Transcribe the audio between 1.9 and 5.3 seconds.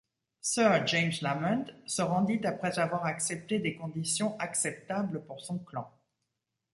rendit après avoir accepté des conditions acceptables